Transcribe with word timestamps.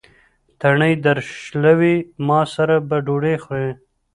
تڼۍ 0.59 0.93
درشلوي: 1.05 1.95
ما 2.27 2.39
سره 2.53 2.75
به 2.87 2.97
ډوډۍ 3.05 3.35
خورې. 3.43 3.71